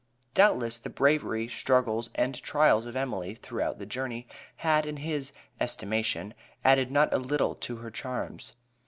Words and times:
Doubtless, 0.33 0.79
the 0.79 0.89
bravery, 0.89 1.47
struggles, 1.47 2.09
and 2.15 2.33
trials 2.33 2.87
of 2.87 2.95
Emily 2.95 3.35
throughout 3.35 3.77
the 3.77 3.85
journey, 3.85 4.25
had, 4.55 4.87
in 4.87 4.97
his 4.97 5.31
estimation, 5.59 6.33
added 6.65 6.89
not 6.89 7.13
a 7.13 7.19
little 7.19 7.53
to 7.57 7.75
her 7.75 7.91
charms. 7.91 8.53